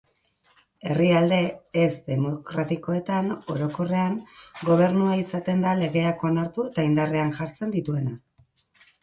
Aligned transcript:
Herrialde 0.91 1.37
ez-demokratikoetan, 1.81 3.29
orokorrean, 3.57 4.17
gobernua 4.71 5.19
izaten 5.25 5.63
da 5.67 5.77
legeak 5.83 6.27
onartu 6.31 6.67
eta 6.73 6.89
indarrean 6.91 7.37
jartzen 7.39 7.77
dituena. 7.79 8.19